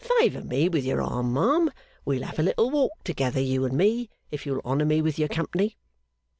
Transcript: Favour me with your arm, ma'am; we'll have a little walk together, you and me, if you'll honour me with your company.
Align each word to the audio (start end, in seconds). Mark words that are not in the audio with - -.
Favour 0.17 0.41
me 0.43 0.67
with 0.67 0.83
your 0.83 0.99
arm, 0.99 1.31
ma'am; 1.31 1.69
we'll 2.05 2.23
have 2.23 2.39
a 2.39 2.41
little 2.41 2.71
walk 2.71 3.03
together, 3.03 3.39
you 3.39 3.65
and 3.65 3.77
me, 3.77 4.09
if 4.31 4.47
you'll 4.47 4.59
honour 4.65 4.83
me 4.85 4.99
with 4.99 5.19
your 5.19 5.29
company. 5.29 5.77